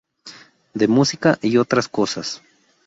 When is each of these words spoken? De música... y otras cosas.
De 0.73 0.87
música... 0.87 1.37
y 1.43 1.57
otras 1.57 1.87
cosas. 1.87 2.41